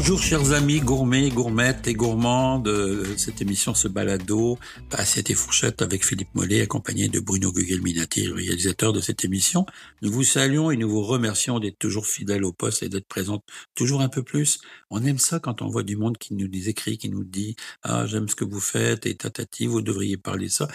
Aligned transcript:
Bonjour 0.00 0.22
chers 0.22 0.52
amis 0.52 0.80
gourmets, 0.80 1.28
gourmettes 1.28 1.86
et 1.86 1.92
gourmands 1.92 2.58
de 2.58 3.04
cette 3.18 3.42
émission 3.42 3.74
Ce 3.74 3.86
Balado, 3.86 4.58
Assiette 4.92 5.28
et 5.28 5.34
Fourchette 5.34 5.82
avec 5.82 6.06
Philippe 6.06 6.34
Mollet, 6.34 6.62
accompagné 6.62 7.10
de 7.10 7.20
Bruno 7.20 7.52
Gugelminati, 7.52 8.28
réalisateur 8.28 8.94
de 8.94 9.02
cette 9.02 9.26
émission. 9.26 9.66
Nous 10.00 10.10
vous 10.10 10.24
saluons 10.24 10.70
et 10.70 10.78
nous 10.78 10.88
vous 10.88 11.02
remercions 11.02 11.58
d'être 11.58 11.78
toujours 11.78 12.06
fidèles 12.06 12.46
au 12.46 12.52
poste 12.54 12.82
et 12.82 12.88
d'être 12.88 13.08
présents 13.08 13.42
toujours 13.74 14.00
un 14.00 14.08
peu 14.08 14.22
plus. 14.22 14.62
On 14.88 15.04
aime 15.04 15.18
ça 15.18 15.38
quand 15.38 15.60
on 15.60 15.68
voit 15.68 15.82
du 15.82 15.96
monde 15.96 16.16
qui 16.16 16.32
nous 16.32 16.48
écrit, 16.66 16.96
qui 16.96 17.10
nous 17.10 17.22
dit 17.22 17.54
«Ah, 17.82 18.06
j'aime 18.06 18.26
ce 18.26 18.34
que 18.34 18.46
vous 18.46 18.58
faites 18.58 19.04
et 19.04 19.14
tatati, 19.14 19.66
vous 19.66 19.82
devriez 19.82 20.16
parler 20.16 20.48
ça». 20.48 20.66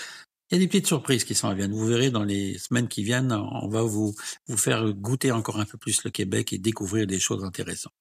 Il 0.52 0.54
y 0.54 0.58
a 0.58 0.60
des 0.60 0.68
petites 0.68 0.86
surprises 0.86 1.24
qui 1.24 1.34
s'en 1.34 1.56
viennent. 1.56 1.74
Vous 1.74 1.88
verrez 1.88 2.12
dans 2.12 2.24
les 2.24 2.60
semaines 2.60 2.88
qui 2.88 3.04
viennent, 3.04 3.32
on 3.32 3.68
va 3.68 3.82
vous, 3.82 4.14
vous 4.48 4.58
faire 4.58 4.94
goûter 4.94 5.32
encore 5.32 5.60
un 5.60 5.66
peu 5.66 5.80
plus 5.80 6.04
le 6.04 6.12
Québec 6.12 6.54
et 6.54 6.60
découvrir 6.60 7.08
des 7.08 7.20
choses 7.20 7.44
intéressantes. 7.44 7.96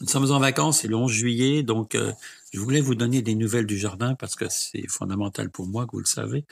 Nous 0.00 0.08
sommes 0.08 0.30
en 0.30 0.38
vacances, 0.38 0.80
c'est 0.80 0.88
le 0.88 0.96
11 0.96 1.12
juillet, 1.12 1.62
donc 1.62 1.94
euh, 1.94 2.12
je 2.52 2.58
voulais 2.58 2.80
vous 2.80 2.94
donner 2.94 3.22
des 3.22 3.34
nouvelles 3.34 3.66
du 3.66 3.78
jardin 3.78 4.14
parce 4.14 4.34
que 4.34 4.46
c'est 4.48 4.88
fondamental 4.88 5.50
pour 5.50 5.66
moi, 5.66 5.86
que 5.86 5.92
vous 5.92 6.00
le 6.00 6.06
savez. 6.06 6.44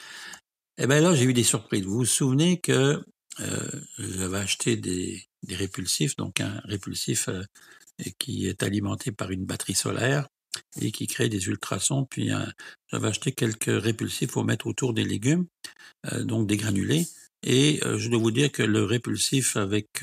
Eh 0.78 0.86
bien 0.86 1.00
là, 1.00 1.14
j'ai 1.14 1.24
eu 1.24 1.32
des 1.32 1.42
surprises. 1.42 1.84
Vous 1.84 1.96
vous 1.96 2.04
souvenez 2.04 2.60
que 2.60 3.02
euh, 3.40 3.70
j'avais 3.98 4.38
acheté 4.38 4.76
des, 4.76 5.24
des, 5.42 5.56
répulsifs, 5.56 6.16
donc 6.16 6.40
un 6.40 6.60
répulsif 6.64 7.28
euh, 7.28 7.42
qui 8.18 8.46
est 8.46 8.62
alimenté 8.62 9.10
par 9.10 9.30
une 9.30 9.46
batterie 9.46 9.74
solaire 9.74 10.28
et 10.80 10.92
qui 10.92 11.06
crée 11.06 11.28
des 11.28 11.46
ultrasons. 11.48 12.04
Puis 12.04 12.30
j'avais 12.92 13.08
acheté 13.08 13.32
quelques 13.32 13.82
répulsifs 13.82 14.30
pour 14.30 14.44
mettre 14.44 14.66
autour 14.66 14.94
des 14.94 15.04
légumes, 15.04 15.46
donc 16.20 16.46
des 16.46 16.56
granulés. 16.56 17.06
Et 17.42 17.80
je 17.82 18.08
dois 18.08 18.18
vous 18.18 18.30
dire 18.30 18.50
que 18.50 18.62
le 18.62 18.84
répulsif 18.84 19.56
avec 19.56 20.02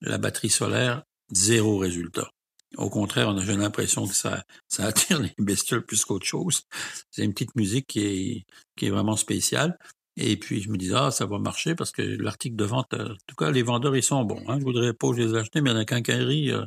la 0.00 0.18
batterie 0.18 0.50
solaire, 0.50 1.02
zéro 1.30 1.78
résultat. 1.78 2.30
Au 2.76 2.90
contraire, 2.90 3.28
on 3.28 3.38
a 3.38 3.44
l'impression 3.44 4.06
que 4.06 4.14
ça, 4.14 4.44
attire 4.78 5.20
les 5.22 5.34
bestioles 5.38 5.84
plus 5.84 6.04
qu'autre 6.04 6.26
chose. 6.26 6.62
C'est 7.10 7.24
une 7.24 7.32
petite 7.32 7.56
musique 7.56 7.86
qui 7.86 8.44
est, 8.80 8.90
vraiment 8.90 9.16
spéciale. 9.16 9.78
Et 10.18 10.36
puis, 10.36 10.62
je 10.62 10.70
me 10.70 10.78
disais, 10.78 10.94
ah, 10.96 11.10
ça 11.10 11.26
va 11.26 11.38
marcher 11.38 11.74
parce 11.74 11.92
que 11.92 12.02
l'article 12.02 12.56
de 12.56 12.64
vente, 12.64 12.94
en 12.94 13.14
tout 13.26 13.36
cas, 13.36 13.50
les 13.50 13.62
vendeurs, 13.62 13.96
ils 13.96 14.02
sont 14.02 14.24
bons. 14.24 14.42
Hein. 14.48 14.58
Je 14.58 14.64
voudrais 14.64 14.94
pas 14.94 15.12
les 15.12 15.34
acheter, 15.34 15.60
mais 15.60 15.74
la 15.74 15.84
quincaillerie, 15.84 16.52
euh, 16.52 16.64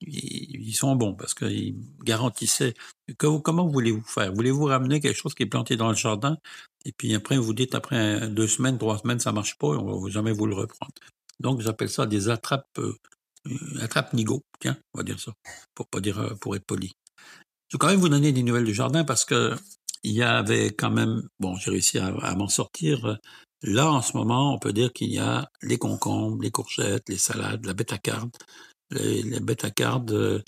ils, 0.00 0.72
sont 0.74 0.96
bons 0.96 1.14
parce 1.14 1.34
qu'ils 1.34 1.76
garantissaient. 2.02 2.74
Comment 3.18 3.66
voulez-vous 3.66 4.02
faire? 4.02 4.32
Voulez-vous 4.32 4.64
ramener 4.64 5.00
quelque 5.00 5.16
chose 5.16 5.34
qui 5.34 5.42
est 5.42 5.46
planté 5.46 5.76
dans 5.76 5.88
le 5.88 5.96
jardin 5.96 6.38
et 6.84 6.92
puis 6.92 7.14
après, 7.14 7.36
vous 7.36 7.52
dites, 7.52 7.74
après 7.74 8.28
deux 8.28 8.46
semaines, 8.46 8.78
trois 8.78 8.98
semaines, 8.98 9.20
ça 9.20 9.32
marche 9.32 9.58
pas 9.58 9.74
et 9.74 9.76
on 9.76 10.00
va 10.00 10.10
jamais 10.10 10.32
vous 10.32 10.46
le 10.46 10.54
reprendre. 10.54 10.92
Donc, 11.40 11.60
j'appelle 11.60 11.90
ça 11.90 12.06
des 12.06 12.30
attrapes 12.30 12.66
euh, 12.78 12.88
euh, 12.88 12.94
attrape 13.80 14.12
Nigo, 14.12 14.42
tiens, 14.60 14.76
on 14.94 14.98
va 14.98 15.04
dire 15.04 15.18
ça, 15.18 15.32
pour 15.74 15.88
pas 15.88 16.00
dire 16.00 16.18
euh, 16.18 16.34
pour 16.40 16.56
être 16.56 16.64
poli. 16.64 16.92
Je 17.68 17.76
vais 17.76 17.78
quand 17.78 17.88
même 17.88 18.00
vous 18.00 18.08
donner 18.08 18.32
des 18.32 18.42
nouvelles 18.42 18.64
du 18.64 18.74
jardin 18.74 19.04
parce 19.04 19.24
que 19.24 19.54
il 20.04 20.12
y 20.12 20.22
avait 20.22 20.68
quand 20.68 20.90
même, 20.90 21.22
bon, 21.40 21.56
j'ai 21.56 21.70
réussi 21.70 21.98
à, 21.98 22.34
m'en 22.36 22.48
sortir. 22.48 23.18
Là, 23.62 23.90
en 23.90 24.00
ce 24.00 24.16
moment, 24.16 24.54
on 24.54 24.58
peut 24.58 24.72
dire 24.72 24.92
qu'il 24.92 25.10
y 25.12 25.18
a 25.18 25.50
les 25.60 25.76
concombres, 25.76 26.40
les 26.40 26.52
courgettes, 26.52 27.08
les 27.08 27.18
salades, 27.18 27.66
la 27.66 27.74
bêta 27.74 27.98
carde, 27.98 28.30
les, 28.90 29.22
les 29.22 29.40
euh, 30.00 30.42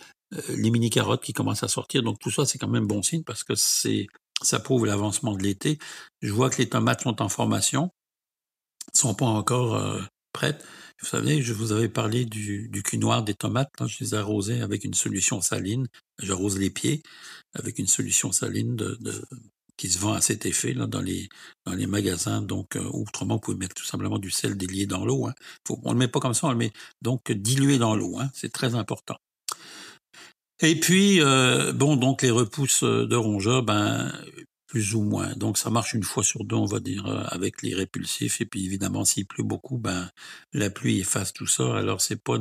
les 0.50 0.70
mini 0.70 0.88
carottes 0.88 1.22
qui 1.22 1.32
commencent 1.32 1.64
à 1.64 1.68
sortir. 1.68 2.04
Donc 2.04 2.20
tout 2.20 2.30
ça, 2.30 2.46
c'est 2.46 2.58
quand 2.58 2.68
même 2.68 2.86
bon 2.86 3.02
signe 3.02 3.24
parce 3.24 3.42
que 3.42 3.56
c'est 3.56 4.06
ça 4.42 4.60
prouve 4.60 4.86
l'avancement 4.86 5.34
de 5.34 5.42
l'été. 5.42 5.78
Je 6.22 6.32
vois 6.32 6.48
que 6.48 6.58
les 6.58 6.68
tomates 6.68 7.02
sont 7.02 7.20
en 7.20 7.28
formation, 7.28 7.90
sont 8.94 9.14
pas 9.14 9.26
encore 9.26 10.00
prêtes. 10.32 10.64
Vous 11.00 11.06
savez, 11.06 11.42
je 11.42 11.54
vous 11.54 11.72
avais 11.72 11.88
parlé 11.88 12.26
du, 12.26 12.70
cul 12.84 12.98
noir 12.98 13.22
des 13.22 13.34
tomates. 13.34 13.72
Là, 13.80 13.86
je 13.86 13.96
les 14.00 14.14
arrosais 14.14 14.60
avec 14.60 14.84
une 14.84 14.94
solution 14.94 15.40
saline. 15.40 15.88
J'arrose 16.18 16.58
les 16.58 16.70
pieds 16.70 17.02
avec 17.54 17.78
une 17.78 17.86
solution 17.86 18.32
saline 18.32 18.76
qui 19.78 19.88
se 19.88 19.98
vend 19.98 20.12
à 20.12 20.20
cet 20.20 20.44
effet 20.44 20.74
là, 20.74 20.86
dans, 20.86 21.00
les, 21.00 21.30
dans 21.64 21.72
les 21.72 21.86
magasins. 21.86 22.42
Donc, 22.42 22.76
euh, 22.76 22.84
autrement, 22.92 23.36
vous 23.36 23.40
pouvez 23.40 23.56
mettre 23.56 23.74
tout 23.74 23.84
simplement 23.84 24.18
du 24.18 24.30
sel 24.30 24.58
délié 24.58 24.86
dans 24.86 25.06
l'eau. 25.06 25.26
Hein. 25.26 25.34
on 25.70 25.88
ne 25.88 25.94
le 25.94 25.98
met 25.98 26.08
pas 26.08 26.20
comme 26.20 26.34
ça, 26.34 26.48
on 26.48 26.50
le 26.50 26.56
met 26.58 26.72
donc 27.00 27.32
dilué 27.32 27.78
dans 27.78 27.96
l'eau. 27.96 28.18
Hein. 28.18 28.30
C'est 28.34 28.52
très 28.52 28.74
important. 28.74 29.16
Et 30.62 30.78
puis, 30.78 31.22
euh, 31.22 31.72
bon, 31.72 31.96
donc 31.96 32.20
les 32.20 32.30
repousses 32.30 32.84
de 32.84 33.16
rongeurs, 33.16 33.62
ben, 33.62 34.12
plus 34.70 34.94
ou 34.94 35.02
moins. 35.02 35.34
Donc 35.34 35.58
ça 35.58 35.68
marche 35.68 35.94
une 35.94 36.04
fois 36.04 36.22
sur 36.22 36.44
deux, 36.44 36.54
on 36.54 36.64
va 36.64 36.78
dire, 36.78 37.04
euh, 37.06 37.24
avec 37.26 37.60
les 37.62 37.74
répulsifs. 37.74 38.40
Et 38.40 38.46
puis 38.46 38.64
évidemment, 38.64 39.04
s'il 39.04 39.26
pleut 39.26 39.42
beaucoup, 39.42 39.78
ben 39.78 40.08
la 40.52 40.70
pluie 40.70 41.00
efface 41.00 41.32
tout 41.32 41.48
ça. 41.48 41.76
Alors 41.76 42.00
c'est 42.00 42.22
pas 42.22 42.38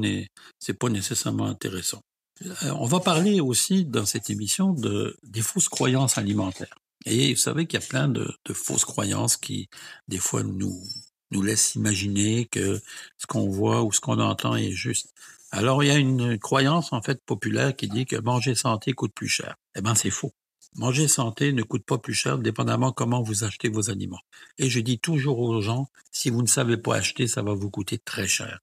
c'est 0.60 0.76
pas 0.76 0.90
nécessairement 0.90 1.48
intéressant. 1.48 2.02
Euh, 2.46 2.72
on 2.80 2.86
va 2.86 3.00
parler 3.00 3.42
aussi 3.42 3.84
dans 3.84 4.06
cette 4.06 4.30
émission 4.30 4.74
de 4.74 5.18
des 5.24 5.42
fausses 5.42 5.70
croyances 5.70 6.20
alimentaires. 6.20 6.76
Et 7.06 7.34
vous 7.34 7.40
savez 7.40 7.66
qu'il 7.66 7.80
y 7.80 7.84
a 7.84 7.88
plein 7.88 8.08
de, 8.08 8.32
fausses 8.54 8.86
croyances 8.86 9.36
qui 9.36 9.68
des 10.08 10.20
fois 10.20 10.44
nous 10.44 10.84
nous 11.32 11.42
laissent 11.42 11.74
imaginer 11.76 12.46
que 12.46 12.80
ce 13.18 13.26
qu'on 13.28 13.50
voit 13.50 13.84
ou 13.84 13.92
ce 13.92 14.02
qu'on 14.02 14.20
entend 14.20 14.56
est 14.56 14.72
juste. 14.72 15.14
Alors 15.52 15.84
il 15.84 15.88
y 15.88 15.92
a 15.92 15.98
une 15.98 16.38
croyance 16.38 16.94
en 16.94 17.02
fait 17.02 17.24
populaire 17.26 17.76
qui 17.76 17.88
dit 17.88 18.06
que 18.06 18.18
manger 18.18 18.54
santé 18.54 18.94
coûte 18.94 19.14
plus 19.16 19.30
cher. 19.30 19.56
Eh 19.76 19.82
ben 19.82 19.96
c'est 19.96 20.12
faux. 20.12 20.34
Manger 20.76 21.08
santé 21.08 21.52
ne 21.52 21.64
coûte 21.64 21.84
pas 21.84 21.98
plus 21.98 22.14
cher, 22.14 22.38
dépendamment 22.38 22.92
comment 22.92 23.22
vous 23.22 23.44
achetez 23.44 23.70
vos 23.70 23.90
aliments. 23.90 24.22
Et 24.58 24.70
je 24.70 24.80
dis 24.80 25.00
toujours 25.00 25.40
aux 25.40 25.62
gens, 25.62 25.88
si 26.12 26.30
vous 26.30 26.42
ne 26.42 26.48
savez 26.48 26.78
pas 26.78 26.96
acheter, 26.96 27.28
ça 27.28 27.42
va 27.42 27.54
vous 27.54 27.70
coûter 27.70 27.98
très 27.98 28.28
cher. 28.28 28.60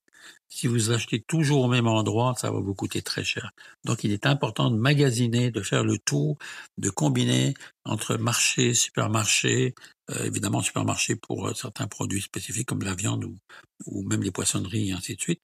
Si 0.49 0.69
vous 0.69 0.93
achetez 0.93 1.21
toujours 1.21 1.65
au 1.65 1.69
même 1.69 1.89
endroit, 1.89 2.35
ça 2.39 2.51
va 2.51 2.61
vous 2.61 2.75
coûter 2.75 3.03
très 3.03 3.25
cher. 3.25 3.51
Donc, 3.85 4.05
il 4.05 4.13
est 4.13 4.27
important 4.27 4.71
de 4.71 4.77
magasiner, 4.77 5.51
de 5.51 5.61
faire 5.61 5.85
le 5.85 5.99
tour, 5.99 6.39
de 6.79 6.89
combiner 6.89 7.55
entre 7.85 8.17
marché, 8.17 8.73
supermarché, 8.73 9.75
euh, 10.11 10.25
évidemment 10.25 10.63
supermarché 10.63 11.17
pour 11.17 11.49
euh, 11.49 11.55
certains 11.55 11.89
produits 11.89 12.23
spécifiques 12.23 12.69
comme 12.69 12.85
la 12.85 12.95
viande 12.95 13.25
ou, 13.25 13.37
ou 13.87 14.03
même 14.05 14.23
les 14.23 14.31
poissonneries 14.31 14.91
et 14.91 14.93
ainsi 14.93 15.17
de 15.17 15.21
suite, 15.21 15.43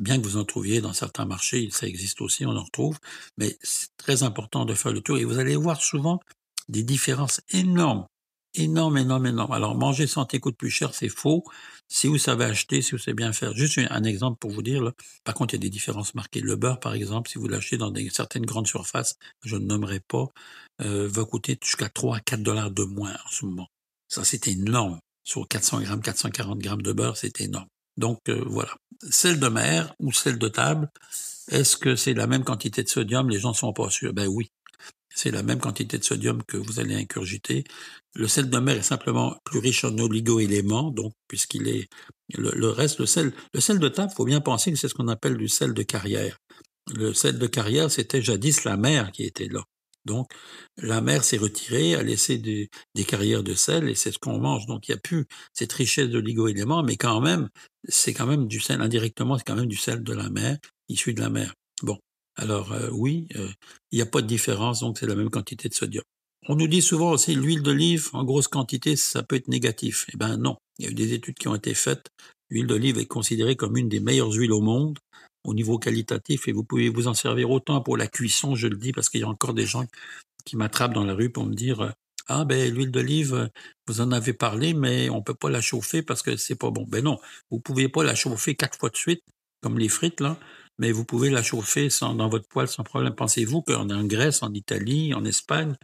bien 0.00 0.18
que 0.18 0.24
vous 0.24 0.36
en 0.36 0.44
trouviez 0.44 0.80
dans 0.80 0.92
certains 0.92 1.26
marchés, 1.26 1.68
ça 1.70 1.86
existe 1.86 2.20
aussi, 2.20 2.46
on 2.46 2.56
en 2.56 2.64
retrouve, 2.64 2.98
mais 3.36 3.56
c'est 3.62 3.90
très 3.96 4.22
important 4.22 4.64
de 4.64 4.74
faire 4.74 4.92
le 4.92 5.00
tour 5.00 5.18
et 5.18 5.24
vous 5.24 5.38
allez 5.38 5.56
voir 5.56 5.80
souvent 5.80 6.20
des 6.68 6.82
différences 6.82 7.40
énormes, 7.50 8.06
énormes, 8.54 8.96
énormes, 8.96 9.26
énormes. 9.26 9.52
Alors 9.52 9.76
manger 9.76 10.06
santé 10.06 10.40
coûte 10.40 10.56
plus 10.56 10.70
cher, 10.70 10.94
c'est 10.94 11.08
faux. 11.08 11.44
Si 11.88 12.06
vous 12.06 12.18
savez 12.18 12.44
acheter, 12.44 12.82
si 12.82 12.92
vous 12.92 12.98
savez 12.98 13.14
bien 13.14 13.32
faire. 13.32 13.54
Juste 13.54 13.78
un 13.90 14.04
exemple 14.04 14.38
pour 14.38 14.50
vous 14.50 14.62
dire, 14.62 14.92
par 15.24 15.34
contre, 15.34 15.54
il 15.54 15.56
y 15.56 15.60
a 15.60 15.62
des 15.62 15.70
différences 15.70 16.14
marquées. 16.14 16.40
Le 16.40 16.56
beurre, 16.56 16.80
par 16.80 16.94
exemple, 16.94 17.28
si 17.28 17.38
vous 17.38 17.48
l'achetez 17.48 17.76
dans 17.76 17.92
certaines 18.10 18.46
grandes 18.46 18.68
surfaces, 18.68 19.16
je 19.44 19.56
ne 19.56 19.66
nommerai 19.66 20.00
pas, 20.00 20.26
euh, 20.82 21.08
va 21.08 21.24
coûter 21.24 21.58
jusqu'à 21.62 21.88
3 21.88 22.16
à 22.16 22.20
4 22.20 22.42
dollars 22.42 22.70
de 22.70 22.84
moins 22.84 23.12
en 23.12 23.30
ce 23.30 23.44
moment. 23.44 23.68
Ça, 24.08 24.24
c'est 24.24 24.48
énorme. 24.48 25.00
Sur 25.24 25.46
400 25.46 25.82
grammes, 25.82 26.02
440 26.02 26.58
grammes 26.58 26.82
de 26.82 26.92
beurre, 26.92 27.16
c'est 27.16 27.40
énorme. 27.40 27.68
Donc 28.00 28.18
euh, 28.28 28.42
voilà. 28.46 28.74
Sel 29.10 29.38
de 29.38 29.48
mer 29.48 29.94
ou 29.98 30.12
sel 30.12 30.38
de 30.38 30.48
table, 30.48 30.88
est-ce 31.50 31.76
que 31.76 31.96
c'est 31.96 32.14
la 32.14 32.26
même 32.26 32.44
quantité 32.44 32.82
de 32.82 32.88
sodium? 32.88 33.28
Les 33.28 33.38
gens 33.38 33.50
ne 33.50 33.54
sont 33.54 33.72
pas 33.72 33.90
sûrs. 33.90 34.12
Ben 34.12 34.26
oui, 34.26 34.50
c'est 35.14 35.30
la 35.30 35.42
même 35.42 35.60
quantité 35.60 35.98
de 35.98 36.04
sodium 36.04 36.42
que 36.44 36.56
vous 36.56 36.80
allez 36.80 36.94
incurgiter. 36.94 37.64
Le 38.14 38.26
sel 38.26 38.48
de 38.48 38.58
mer 38.58 38.76
est 38.78 38.82
simplement 38.82 39.36
plus 39.44 39.58
riche 39.60 39.84
en 39.84 39.96
oligo-éléments, 39.98 40.90
donc 40.90 41.12
puisqu'il 41.28 41.68
est 41.68 41.88
le, 42.34 42.68
reste, 42.70 42.98
le 43.00 43.06
sel, 43.06 43.32
le 43.52 43.60
sel 43.60 43.78
de 43.78 43.88
table, 43.88 44.12
faut 44.16 44.24
bien 44.24 44.40
penser 44.40 44.72
que 44.72 44.78
c'est 44.78 44.88
ce 44.88 44.94
qu'on 44.94 45.08
appelle 45.08 45.36
du 45.36 45.48
sel 45.48 45.74
de 45.74 45.82
carrière. 45.82 46.38
Le 46.94 47.12
sel 47.12 47.38
de 47.38 47.46
carrière, 47.46 47.90
c'était 47.90 48.22
jadis 48.22 48.64
la 48.64 48.76
mer 48.76 49.12
qui 49.12 49.24
était 49.24 49.48
là. 49.48 49.62
Donc, 50.04 50.30
la 50.76 51.00
mer 51.00 51.24
s'est 51.24 51.36
retirée, 51.36 51.94
a 51.94 52.02
laissé 52.02 52.38
des, 52.38 52.70
carrières 53.06 53.42
de 53.42 53.54
sel 53.54 53.88
et 53.88 53.94
c'est 53.94 54.12
ce 54.12 54.18
qu'on 54.18 54.38
mange. 54.38 54.66
Donc, 54.66 54.88
il 54.88 54.92
n'y 54.92 54.96
a 54.96 55.00
plus 55.00 55.26
cette 55.52 55.72
richesse 55.72 56.08
de 56.08 56.18
ligo-éléments, 56.18 56.82
mais 56.82 56.96
quand 56.96 57.20
même, 57.20 57.48
c'est 57.88 58.14
quand 58.14 58.26
même 58.26 58.46
du 58.46 58.60
sel, 58.60 58.80
indirectement, 58.80 59.36
c'est 59.36 59.44
quand 59.44 59.56
même 59.56 59.66
du 59.66 59.76
sel 59.76 60.02
de 60.02 60.12
la 60.12 60.30
mer, 60.30 60.58
issu 60.88 61.14
de 61.14 61.20
la 61.20 61.30
mer. 61.30 61.54
Bon. 61.82 61.98
Alors, 62.36 62.72
euh, 62.72 62.88
oui, 62.92 63.26
euh, 63.36 63.48
il 63.90 63.96
n'y 63.96 64.02
a 64.02 64.06
pas 64.06 64.22
de 64.22 64.26
différence, 64.26 64.80
donc 64.80 64.98
c'est 64.98 65.06
la 65.06 65.14
même 65.14 65.30
quantité 65.30 65.68
de 65.68 65.74
sodium. 65.74 66.04
On 66.48 66.56
nous 66.56 66.68
dit 66.68 66.80
souvent 66.80 67.10
aussi 67.10 67.34
l'huile 67.34 67.62
d'olive 67.62 68.08
en 68.14 68.24
grosse 68.24 68.48
quantité, 68.48 68.96
ça 68.96 69.22
peut 69.22 69.36
être 69.36 69.48
négatif. 69.48 70.06
Eh 70.12 70.16
ben 70.16 70.38
non, 70.38 70.56
il 70.78 70.86
y 70.86 70.88
a 70.88 70.90
eu 70.90 70.94
des 70.94 71.12
études 71.12 71.34
qui 71.34 71.48
ont 71.48 71.54
été 71.54 71.74
faites. 71.74 72.08
L'huile 72.48 72.66
d'olive 72.66 72.98
est 72.98 73.06
considérée 73.06 73.56
comme 73.56 73.76
une 73.76 73.88
des 73.88 74.00
meilleures 74.00 74.32
huiles 74.32 74.52
au 74.52 74.62
monde 74.62 74.98
au 75.44 75.54
niveau 75.54 75.78
qualitatif 75.78 76.48
et 76.48 76.52
vous 76.52 76.64
pouvez 76.64 76.88
vous 76.88 77.08
en 77.08 77.14
servir 77.14 77.50
autant 77.50 77.80
pour 77.80 77.96
la 77.96 78.06
cuisson, 78.06 78.54
je 78.54 78.66
le 78.66 78.76
dis, 78.76 78.92
parce 78.92 79.08
qu'il 79.08 79.20
y 79.20 79.24
a 79.24 79.28
encore 79.28 79.54
des 79.54 79.66
gens 79.66 79.84
qui 80.44 80.56
m'attrapent 80.56 80.94
dans 80.94 81.04
la 81.04 81.14
rue 81.14 81.30
pour 81.30 81.44
me 81.44 81.54
dire 81.54 81.94
ah 82.30 82.44
ben 82.44 82.72
l'huile 82.72 82.90
d'olive, 82.90 83.50
vous 83.86 84.00
en 84.00 84.12
avez 84.12 84.32
parlé, 84.32 84.72
mais 84.72 85.10
on 85.10 85.22
peut 85.22 85.34
pas 85.34 85.50
la 85.50 85.60
chauffer 85.60 86.02
parce 86.02 86.22
que 86.22 86.36
c'est 86.36 86.54
pas 86.54 86.70
bon. 86.70 86.86
Ben 86.88 87.02
non, 87.02 87.18
vous 87.50 87.58
pouvez 87.58 87.88
pas 87.88 88.04
la 88.04 88.14
chauffer 88.14 88.54
quatre 88.54 88.78
fois 88.78 88.90
de 88.90 88.96
suite, 88.96 89.22
comme 89.60 89.78
les 89.78 89.88
frites 89.88 90.20
là. 90.20 90.38
Mais 90.80 90.92
vous 90.92 91.04
pouvez 91.04 91.28
la 91.28 91.42
chauffer 91.42 91.90
sans, 91.90 92.14
dans 92.14 92.30
votre 92.30 92.48
poêle 92.48 92.66
sans 92.66 92.82
problème. 92.82 93.14
Pensez-vous 93.14 93.60
qu'en 93.60 93.84
Grèce, 94.04 94.42
en 94.42 94.52
Italie, 94.54 95.12
en 95.12 95.26
Espagne, 95.26 95.76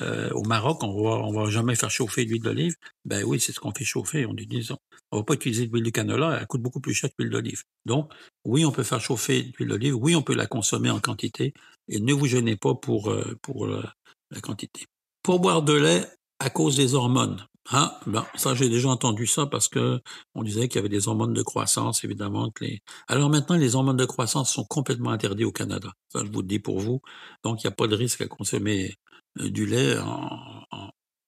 euh, 0.00 0.30
au 0.30 0.44
Maroc, 0.44 0.84
on 0.84 1.02
va, 1.02 1.16
on 1.16 1.32
va 1.32 1.50
jamais 1.50 1.74
faire 1.74 1.90
chauffer 1.90 2.24
l'huile 2.24 2.42
d'olive? 2.42 2.76
Ben 3.04 3.24
oui, 3.24 3.40
c'est 3.40 3.50
ce 3.50 3.58
qu'on 3.58 3.72
fait 3.72 3.84
chauffer. 3.84 4.24
On 4.24 4.34
utilise, 4.34 4.72
on 5.10 5.18
va 5.18 5.24
pas 5.24 5.34
utiliser 5.34 5.66
de 5.66 5.72
l'huile 5.72 5.84
de 5.84 5.90
canola, 5.90 6.38
elle 6.40 6.46
coûte 6.46 6.62
beaucoup 6.62 6.80
plus 6.80 6.94
cher 6.94 7.10
que 7.10 7.24
l'huile 7.24 7.32
d'olive. 7.32 7.64
Donc, 7.86 8.12
oui, 8.44 8.64
on 8.64 8.70
peut 8.70 8.84
faire 8.84 9.00
chauffer 9.00 9.52
l'huile 9.58 9.68
d'olive, 9.68 9.96
oui, 9.96 10.14
on 10.14 10.22
peut 10.22 10.34
la 10.34 10.46
consommer 10.46 10.90
en 10.90 11.00
quantité, 11.00 11.52
et 11.88 11.98
ne 11.98 12.12
vous 12.12 12.26
gênez 12.26 12.56
pas 12.56 12.76
pour, 12.76 13.10
euh, 13.10 13.36
pour 13.42 13.66
la 13.66 14.40
quantité. 14.40 14.86
Pour 15.24 15.40
boire 15.40 15.62
de 15.62 15.72
lait, 15.72 16.06
à 16.38 16.50
cause 16.50 16.76
des 16.76 16.94
hormones. 16.94 17.44
Ah, 17.68 17.98
ben, 18.06 18.24
ça, 18.36 18.54
j'ai 18.54 18.68
déjà 18.68 18.88
entendu 18.88 19.26
ça 19.26 19.46
parce 19.46 19.68
que 19.68 20.00
on 20.34 20.44
disait 20.44 20.68
qu'il 20.68 20.76
y 20.76 20.78
avait 20.78 20.88
des 20.88 21.08
hormones 21.08 21.34
de 21.34 21.42
croissance, 21.42 22.04
évidemment. 22.04 22.50
Que 22.50 22.64
les... 22.64 22.80
Alors 23.08 23.28
maintenant, 23.28 23.56
les 23.56 23.74
hormones 23.74 23.96
de 23.96 24.04
croissance 24.04 24.52
sont 24.52 24.64
complètement 24.64 25.10
interdites 25.10 25.46
au 25.46 25.52
Canada. 25.52 25.92
Ça, 26.12 26.20
je 26.24 26.30
vous 26.30 26.42
le 26.42 26.46
dis 26.46 26.60
pour 26.60 26.78
vous. 26.80 27.00
Donc, 27.42 27.62
il 27.62 27.66
n'y 27.66 27.72
a 27.72 27.74
pas 27.74 27.88
de 27.88 27.96
risque 27.96 28.20
à 28.20 28.28
consommer 28.28 28.94
euh, 29.40 29.50
du 29.50 29.66
lait 29.66 29.96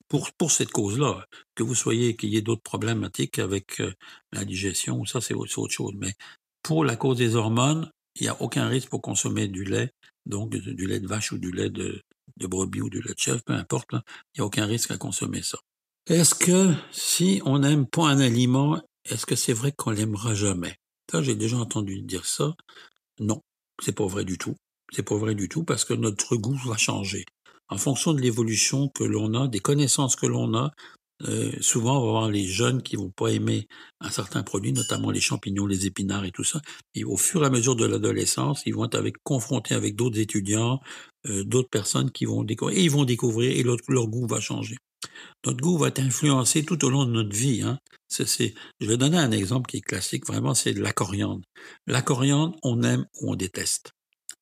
pour, 0.09 0.33
pour 0.33 0.53
cette 0.53 0.71
cause-là. 0.71 1.27
Que 1.57 1.65
vous 1.65 1.75
soyez, 1.75 2.17
qu'il 2.17 2.31
y 2.31 2.37
ait 2.37 2.43
d'autres 2.43 2.63
problématiques 2.63 3.39
avec 3.41 3.81
euh, 3.81 3.93
la 4.33 4.45
digestion, 4.45 5.05
ça, 5.07 5.21
c'est 5.21 5.35
autre 5.35 5.53
chose. 5.73 5.95
Mais 5.97 6.15
pour 6.63 6.85
la 6.85 6.97
cause 6.97 7.19
des 7.19 7.35
hormones, 7.35 7.91
il 8.17 8.23
n'y 8.25 8.29
a 8.29 8.41
aucun 8.41 8.69
risque 8.69 8.91
pour 8.91 9.03
consommer 9.03 9.49
du 9.49 9.65
lait, 9.65 9.93
donc 10.27 10.51
du 10.51 10.87
lait 10.87 11.01
de 11.01 11.09
vache 11.09 11.33
ou 11.33 11.39
du 11.39 11.51
lait 11.53 11.71
de 11.71 12.03
brebis 12.39 12.83
ou 12.83 12.91
du 12.91 13.01
lait 13.01 13.15
de 13.15 13.19
chèvre, 13.19 13.43
peu 13.45 13.55
importe. 13.55 13.91
Il 13.93 14.39
n'y 14.39 14.43
a 14.43 14.45
aucun 14.47 14.67
risque 14.67 14.91
à 14.93 14.99
consommer 14.99 15.43
ça. 15.43 15.59
Est-ce 16.09 16.35
que 16.35 16.73
si 16.91 17.43
on 17.45 17.59
n'aime 17.59 17.87
pas 17.87 18.09
un 18.09 18.19
aliment, 18.19 18.81
est-ce 19.05 19.27
que 19.27 19.37
c'est 19.37 19.53
vrai 19.53 19.73
qu'on 19.77 19.91
l'aimera 19.91 20.35
jamais? 20.35 20.77
Ça, 21.13 21.23
j'ai 21.23 21.35
déjà 21.35 21.59
entendu 21.59 22.01
dire 22.01 22.25
ça. 22.25 22.55
Non, 23.21 23.43
c'est 23.83 23.95
pas 23.95 24.07
vrai 24.07 24.25
du 24.25 24.39
tout. 24.39 24.57
C'est 24.91 25.03
pas 25.03 25.19
vrai 25.19 25.35
du 25.35 25.51
tout 25.51 25.65
parce 25.65 25.85
que 25.85 25.93
notre 25.93 26.37
goût 26.37 26.57
va 26.65 26.79
changer. 26.79 27.27
En 27.69 27.77
fonction 27.77 28.15
de 28.15 28.23
l'évolution 28.23 28.89
que 28.89 29.05
l'on 29.05 29.35
a, 29.35 29.49
des 29.49 29.59
connaissances 29.59 30.17
que 30.17 30.25
l'on 30.25 30.55
a, 30.55 30.71
euh, 31.29 31.53
souvent 31.61 31.99
on 31.99 32.07
va 32.07 32.11
voir 32.11 32.31
les 32.31 32.47
jeunes 32.47 32.81
qui 32.81 32.97
vont 32.97 33.11
pas 33.11 33.29
aimer 33.29 33.69
un 34.01 34.11
certain 34.11 34.43
produit, 34.43 34.73
notamment 34.73 35.11
les 35.11 35.21
champignons, 35.21 35.67
les 35.67 35.85
épinards 35.85 36.25
et 36.25 36.31
tout 36.31 36.45
ça. 36.45 36.63
Et 36.95 37.05
au 37.05 37.19
fur 37.19 37.43
et 37.43 37.47
à 37.47 37.51
mesure 37.51 37.77
de 37.77 37.85
l'adolescence, 37.85 38.63
ils 38.65 38.75
vont 38.75 38.87
être 38.87 38.95
avec, 38.95 39.17
confrontés 39.25 39.75
avec 39.75 39.95
d'autres 39.95 40.19
étudiants, 40.19 40.81
euh, 41.27 41.45
d'autres 41.45 41.69
personnes 41.69 42.11
qui 42.11 42.25
vont 42.25 42.45
découvrir, 42.45 42.79
et 42.79 42.83
ils 42.83 42.91
vont 42.91 43.05
découvrir 43.05 43.51
et 43.51 43.63
leur 43.63 44.07
goût 44.07 44.27
va 44.27 44.41
changer. 44.41 44.79
Notre 45.45 45.61
goût 45.61 45.79
va 45.79 45.89
être 45.89 46.01
influencé 46.01 46.65
tout 46.65 46.85
au 46.85 46.91
long 46.91 47.05
de 47.05 47.13
notre 47.13 47.35
vie. 47.35 47.63
Hein. 47.63 47.79
C'est, 48.09 48.55
je 48.81 48.87
vais 48.87 48.97
donner 48.97 49.19
un 49.19 49.31
exemple 49.31 49.71
qui 49.71 49.79
est 49.79 49.83
classique, 49.83 50.27
vraiment, 50.27 50.55
c'est 50.55 50.73
la 50.73 50.93
coriandre. 50.93 51.43
La 51.87 52.03
coriandre, 52.03 52.57
on 52.63 52.83
aime 52.83 53.07
ou 53.21 53.33
on 53.33 53.37
déteste. 53.37 53.93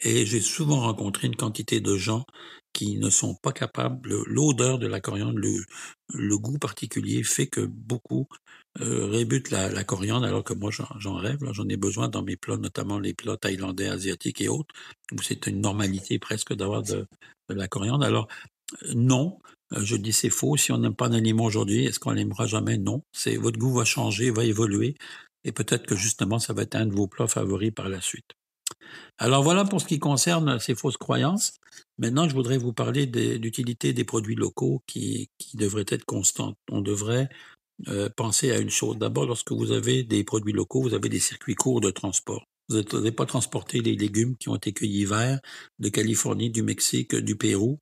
Et 0.00 0.26
j'ai 0.26 0.40
souvent 0.40 0.81
rencontré 0.81 1.26
une 1.26 1.37
quantité 1.37 1.81
de 1.81 1.96
gens 1.96 2.25
qui 2.73 2.99
ne 2.99 3.08
sont 3.08 3.34
pas 3.34 3.52
capables, 3.52 4.23
l'odeur 4.26 4.78
de 4.78 4.87
la 4.87 5.00
coriandre, 5.00 5.38
le, 5.38 6.38
goût 6.38 6.58
particulier 6.58 7.23
fait 7.23 7.46
que 7.46 7.62
beaucoup 7.62 8.28
euh, 8.82 9.06
rébutent 9.06 9.50
la, 9.50 9.82
coriandre, 9.84 10.26
alors 10.26 10.44
que 10.44 10.52
moi 10.52 10.70
j'en 10.70 11.14
rêve, 11.14 11.38
j'en 11.52 11.67
ai 11.69 11.78
besoin 11.78 12.08
dans 12.08 12.23
mes 12.23 12.37
plats, 12.37 12.58
notamment 12.58 12.99
les 12.99 13.14
plats 13.14 13.38
thaïlandais, 13.38 13.88
asiatiques 13.88 14.43
et 14.43 14.49
autres, 14.49 14.75
où 15.12 15.23
c'est 15.23 15.46
une 15.46 15.62
normalité 15.62 16.19
presque 16.19 16.52
d'avoir 16.52 16.82
de, 16.82 17.06
de, 17.49 17.55
la 17.55 17.67
coriandre. 17.67 18.05
Alors 18.05 18.28
non, 18.94 19.38
je 19.72 19.96
dis 19.96 20.12
c'est 20.12 20.30
faux. 20.30 20.56
Si 20.56 20.72
on 20.72 20.78
n'aime 20.78 20.94
pas 20.94 21.06
un 21.06 21.12
aliment 21.12 21.44
aujourd'hui, 21.44 21.86
est-ce 21.86 21.98
qu'on 21.98 22.12
l'aimera 22.12 22.46
jamais? 22.46 22.78
Non. 22.78 23.02
C'est 23.12 23.36
votre 23.36 23.58
goût 23.58 23.72
va 23.72 23.84
changer, 23.84 24.30
va 24.30 24.44
évoluer, 24.44 24.96
et 25.44 25.52
peut-être 25.52 25.86
que 25.86 25.96
justement 25.96 26.38
ça 26.38 26.52
va 26.52 26.62
être 26.62 26.76
un 26.76 26.86
de 26.86 26.94
vos 26.94 27.08
plats 27.08 27.28
favoris 27.28 27.72
par 27.72 27.88
la 27.88 28.00
suite. 28.00 28.32
Alors 29.18 29.42
voilà 29.42 29.64
pour 29.64 29.80
ce 29.80 29.86
qui 29.86 29.98
concerne 29.98 30.58
ces 30.58 30.74
fausses 30.74 30.96
croyances. 30.96 31.58
Maintenant, 31.98 32.28
je 32.28 32.34
voudrais 32.34 32.58
vous 32.58 32.72
parler 32.72 33.06
de 33.06 33.36
l'utilité 33.36 33.92
des 33.92 34.04
produits 34.04 34.34
locaux 34.34 34.82
qui, 34.86 35.28
qui 35.38 35.56
devraient 35.56 35.86
être 35.88 36.04
constantes. 36.04 36.56
On 36.70 36.80
devrait 36.80 37.28
euh, 37.88 38.08
penser 38.16 38.52
à 38.52 38.58
une 38.58 38.70
chose. 38.70 38.98
D'abord, 38.98 39.26
lorsque 39.26 39.52
vous 39.52 39.72
avez 39.72 40.02
des 40.02 40.24
produits 40.24 40.52
locaux, 40.52 40.82
vous 40.82 40.94
avez 40.94 41.08
des 41.08 41.20
circuits 41.20 41.54
courts 41.54 41.80
de 41.80 41.90
transport. 41.90 42.44
Vous 42.68 42.82
n'allez 42.82 43.12
pas 43.12 43.26
transporter 43.26 43.80
les 43.80 43.94
légumes 43.94 44.36
qui 44.36 44.48
ont 44.48 44.56
été 44.56 44.72
cueillis 44.72 45.02
hiver 45.02 45.40
de 45.78 45.88
Californie, 45.88 46.50
du 46.50 46.62
Mexique, 46.62 47.14
du 47.14 47.36
Pérou 47.36 47.78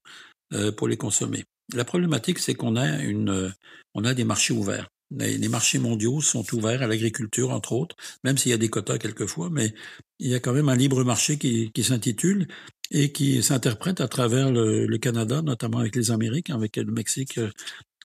euh, 0.53 0.73
pour 0.73 0.89
les 0.89 0.97
consommer. 0.97 1.45
La 1.73 1.85
problématique, 1.85 2.39
c'est 2.39 2.55
qu'on 2.55 2.77
a 2.77 2.87
euh, 2.87 3.51
des 4.15 4.25
marchés 4.25 4.53
ouverts. 4.53 4.91
Les, 5.11 5.49
marchés 5.49 5.79
mondiaux 5.79 6.21
sont 6.21 6.45
ouverts 6.55 6.83
à 6.83 6.87
l'agriculture, 6.87 7.51
entre 7.51 7.73
autres, 7.73 7.97
même 8.25 8.37
s'il 8.37 8.51
y 8.51 8.55
a 8.55 8.59
des 8.59 8.69
quotas 8.69 8.99
quelquefois, 8.99 9.49
mais 9.51 9.73
il 10.19 10.29
y 10.29 10.35
a 10.35 10.41
quand 10.41 10.53
même 10.53 10.69
un 10.69 10.77
libre 10.77 11.05
marché 11.05 11.39
qui, 11.39 11.71
s'intitule 11.83 12.49
et 12.91 13.13
qui 13.13 13.43
s'interprète 13.43 14.01
à 14.01 14.09
travers 14.09 14.51
le, 14.51 14.97
Canada, 14.99 15.43
notamment 15.43 15.79
avec 15.79 15.95
les 15.95 16.11
Amériques, 16.11 16.51
avec 16.51 16.77
le 16.77 16.91
Mexique, 16.91 17.39
euh, 17.39 17.51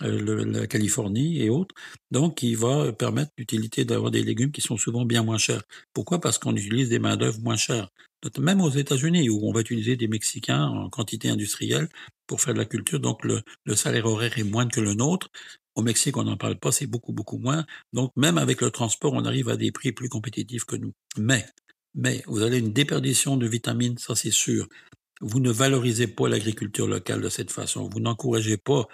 le, 0.01 0.43
la 0.43 0.67
Californie 0.67 1.41
et 1.41 1.49
autres. 1.49 1.73
Donc, 2.11 2.37
qui 2.37 2.53
va 2.53 2.93
permettre 2.93 3.31
l'utilité 3.37 3.85
d'avoir 3.85 4.11
des 4.11 4.23
légumes 4.23 4.51
qui 4.51 4.61
sont 4.61 4.77
souvent 4.77 5.05
bien 5.05 5.23
moins 5.23 5.37
chers. 5.37 5.63
Pourquoi? 5.93 6.21
Parce 6.21 6.37
qu'on 6.37 6.55
utilise 6.55 6.89
des 6.89 6.99
main-d'œuvre 6.99 7.39
moins 7.39 7.57
chères. 7.57 7.89
Même 8.37 8.61
aux 8.61 8.69
États-Unis, 8.69 9.29
où 9.29 9.47
on 9.47 9.53
va 9.53 9.61
utiliser 9.61 9.95
des 9.95 10.07
Mexicains 10.07 10.65
en 10.65 10.89
quantité 10.89 11.29
industrielle 11.29 11.87
pour 12.27 12.41
faire 12.41 12.53
de 12.53 12.59
la 12.59 12.65
culture, 12.65 12.99
donc 12.99 13.23
le, 13.23 13.43
salaire 13.75 14.05
horaire 14.05 14.37
est 14.37 14.43
moindre 14.43 14.71
que 14.71 14.81
le 14.81 14.93
nôtre. 14.93 15.29
Au 15.75 15.81
Mexique, 15.81 16.17
on 16.17 16.23
n'en 16.23 16.35
parle 16.35 16.57
pas, 16.57 16.71
c'est 16.71 16.87
beaucoup, 16.87 17.13
beaucoup 17.13 17.37
moins. 17.37 17.65
Donc, 17.93 18.11
même 18.17 18.37
avec 18.37 18.61
le 18.61 18.71
transport, 18.71 19.13
on 19.13 19.23
arrive 19.23 19.49
à 19.49 19.55
des 19.55 19.71
prix 19.71 19.93
plus 19.93 20.09
compétitifs 20.09 20.65
que 20.65 20.75
nous. 20.75 20.93
Mais, 21.17 21.45
mais, 21.95 22.23
vous 22.27 22.41
avez 22.41 22.59
une 22.59 22.73
déperdition 22.73 23.37
de 23.37 23.47
vitamines, 23.47 23.97
ça 23.97 24.15
c'est 24.15 24.31
sûr. 24.31 24.67
Vous 25.21 25.39
ne 25.39 25.51
valorisez 25.51 26.07
pas 26.07 26.27
l'agriculture 26.27 26.87
locale 26.87 27.21
de 27.21 27.29
cette 27.29 27.51
façon. 27.51 27.89
Vous 27.89 27.99
n'encouragez 27.99 28.57
pas 28.57 28.87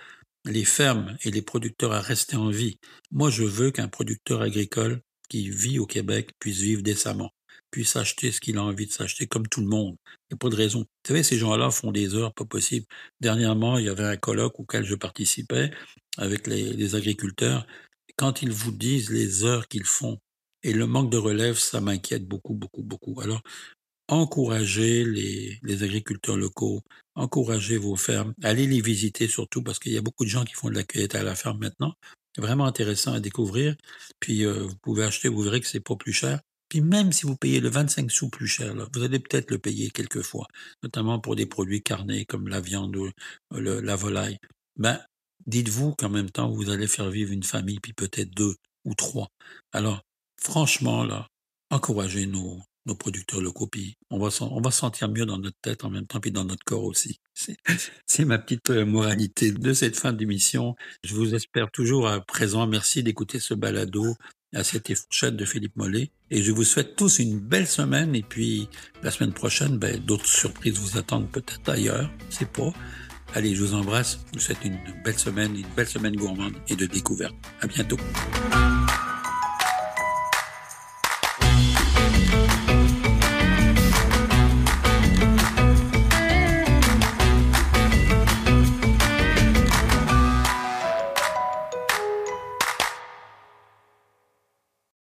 les 0.45 0.66
fermes 0.66 1.18
et 1.24 1.31
les 1.31 1.42
producteurs 1.42 1.92
à 1.92 2.01
rester 2.01 2.36
en 2.36 2.50
vie. 2.50 2.78
Moi, 3.12 3.30
je 3.30 3.44
veux 3.44 3.71
qu'un 3.71 3.88
producteur 3.88 4.42
agricole 4.42 5.01
qui 5.30 5.50
vit 5.50 5.80
au 5.80 5.86
Québec 5.86 6.31
puisse 6.39 6.60
vivre 6.60 6.81
décemment, 6.81 7.31
puisse 7.72 7.96
acheter 7.96 8.31
ce 8.31 8.40
qu'il 8.40 8.57
a 8.57 8.63
envie 8.63 8.88
de 8.88 8.92
s'acheter 8.92 9.28
comme 9.28 9.48
tout 9.48 9.62
le 9.62 9.68
monde. 9.68 9.96
Il 10.07 10.34
n'y 10.34 10.36
a 10.36 10.38
pas 10.38 10.50
de 10.50 10.56
raison. 10.56 10.80
Vous 10.80 11.07
savez, 11.07 11.24
ces 11.24 11.38
gens-là 11.38 11.72
font 11.72 11.92
des 11.92 12.16
heures 12.16 12.34
pas 12.34 12.46
possibles. 12.46 12.86
Dernièrement, 13.19 13.78
il 13.78 13.86
y 13.86 13.90
avait 13.90 14.06
un 14.06 14.18
colloque 14.18 14.60
auquel 14.60 14.84
je 14.86 14.96
participais 14.96 15.72
avec 16.18 16.48
les, 16.48 16.96
agriculteurs. 16.96 17.66
Quand 18.18 18.42
ils 18.42 18.52
vous 18.52 18.72
disent 18.72 19.10
les 19.10 19.44
heures 19.44 19.68
qu'ils 19.68 19.86
font 19.86 20.19
et 20.63 20.74
le 20.74 20.88
manque 20.88 21.12
de 21.12 21.18
relève, 21.18 21.57
ça 21.57 21.81
m'inquiète 21.81 22.25
beaucoup, 22.28 22.54
beaucoup, 22.54 22.84
beaucoup. 22.84 23.19
Alors, 23.22 23.42
encouragez 24.07 25.04
les, 25.04 25.60
les, 25.63 25.84
agriculteurs 25.84 26.38
locaux, 26.38 26.81
encouragez 27.16 27.78
vos 27.78 27.96
fermes, 27.96 28.34
allez 28.44 28.68
les 28.68 28.81
visiter 28.81 29.28
surtout 29.28 29.63
parce 29.63 29.80
qu'il 29.80 29.92
y 29.94 29.98
a 29.98 30.02
beaucoup 30.02 30.25
de 30.25 30.30
gens 30.30 30.46
qui 30.46 30.54
font 30.54 30.69
de 30.69 30.75
la 30.75 30.84
cueillette 30.84 31.16
à 31.16 31.24
la 31.24 31.36
ferme 31.36 31.60
maintenant. 31.60 31.94
C'est 32.36 32.42
vraiment 32.42 32.66
intéressant 32.66 33.13
à 33.13 33.19
découvrir. 33.19 33.75
Puis 34.19 34.46
euh, 34.46 34.63
vous 34.63 34.75
pouvez 34.78 35.04
acheter, 35.04 35.30
vous 35.30 35.42
verrez 35.42 35.62
que 35.62 35.68
c'est 35.68 35.80
pas 35.80 35.96
plus 35.96 36.13
cher. 36.13 36.42
Puis 36.69 36.81
même 36.81 37.12
si 37.12 37.25
vous 37.25 37.35
payez 37.35 37.59
le 37.59 37.69
25 37.69 38.11
sous 38.11 38.30
plus 38.30 38.47
cher, 38.47 38.73
vous 38.94 39.04
allez 39.04 39.19
peut-être 39.19 39.51
le 39.51 39.59
payer 39.59 39.92
quelquefois, 39.92 40.47
notamment 40.83 41.19
pour 41.19 41.35
des 41.35 41.45
produits 41.45 41.83
carnés 41.83 42.25
comme 42.25 42.47
la 42.47 42.61
viande 42.61 42.95
ou 42.95 43.09
le, 43.51 43.81
la 43.81 43.95
volaille. 43.95 44.40
Ben, 44.75 44.99
dites-vous 45.45 45.94
qu'en 45.95 46.09
même 46.09 46.30
temps, 46.30 46.49
vous 46.49 46.69
allez 46.69 46.87
faire 46.87 47.09
vivre 47.09 47.31
une 47.31 47.44
famille, 47.44 47.80
puis 47.80 47.94
peut-être 47.94 48.31
deux 48.31 48.56
ou 48.83 48.95
trois. 48.95 49.30
Alors, 49.71 50.01
franchement, 50.37 51.04
là, 51.04 51.28
encouragez 51.69 52.25
nos, 52.25 52.61
nos 52.85 52.95
producteurs 52.95 53.42
locaux, 53.42 53.68
puis 53.68 53.97
on 54.09 54.19
va, 54.19 54.30
on 54.42 54.61
va 54.61 54.71
se 54.71 54.80
sentir 54.80 55.09
mieux 55.09 55.25
dans 55.25 55.40
notre 55.40 55.57
tête 55.61 55.83
en 55.83 55.90
même 55.90 56.06
temps, 56.06 56.19
puis 56.19 56.31
dans 56.31 56.45
notre 56.45 56.63
corps 56.63 56.83
aussi. 56.83 57.19
C'est 58.07 58.25
ma 58.25 58.37
petite 58.37 58.69
euh, 58.69 58.85
moralité 58.85 59.51
de 59.51 59.73
cette 59.73 59.97
fin 59.97 60.13
d'émission. 60.13 60.75
Je 61.04 61.16
vous 61.16 61.33
espère 61.35 61.71
toujours 61.71 62.07
à 62.07 62.21
présent. 62.21 62.68
Merci 62.68 63.04
d'écouter 63.04 63.40
ce 63.40 63.54
balado 63.54 64.16
à 64.56 64.64
cette 64.64 64.94
fourchette 64.95 65.35
de 65.35 65.45
Philippe 65.45 65.76
Mollet. 65.76 66.12
Et 66.31 66.42
je 66.42 66.52
vous 66.52 66.64
souhaite 66.64 66.95
tous 66.95 67.19
une 67.19 67.40
belle 67.40 67.68
semaine. 67.68 68.16
Et 68.16 68.24
puis, 68.24 68.69
la 69.04 69.12
semaine 69.12 69.33
prochaine, 69.33 69.78
ben, 69.78 70.00
d'autres 70.00 70.26
surprises 70.26 70.80
vous 70.80 70.97
attendent 70.97 71.30
peut-être 71.30 71.69
ailleurs. 71.69 72.09
C'est 72.30 72.50
pas. 72.50 72.74
Allez, 73.33 73.54
je 73.54 73.64
vous 73.64 73.76
embrasse. 73.76 74.19
Je 74.31 74.40
vous 74.40 74.45
souhaite 74.45 74.64
une 74.64 74.80
belle 75.04 75.19
semaine, 75.19 75.56
une 75.56 75.68
belle 75.76 75.88
semaine 75.88 76.16
gourmande 76.16 76.54
et 76.69 76.76
de 76.76 76.85
découverte. 76.85 77.35
À 77.62 77.68
bientôt. 77.68 77.97